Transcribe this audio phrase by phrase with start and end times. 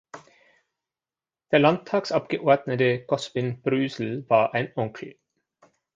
[1.51, 5.19] Der Landtagsabgeordnete Goswin Brösel war ein Onkel.